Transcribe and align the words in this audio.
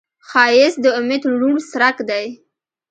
ښایست 0.29 0.77
د 0.81 0.85
امید 0.99 1.23
روڼ 1.39 1.55
څرک 1.69 1.97
دی 2.09 2.25